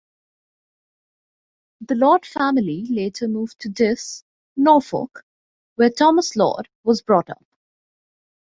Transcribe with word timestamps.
The 1.81 1.93
Lord 1.93 2.25
family 2.25 2.87
later 2.89 3.27
moved 3.27 3.59
to 3.59 3.69
Diss, 3.69 4.23
Norfolk, 4.57 5.23
where 5.75 5.91
Thomas 5.91 6.35
Lord 6.35 6.67
was 6.83 7.03
brought 7.03 7.29
up. 7.29 7.45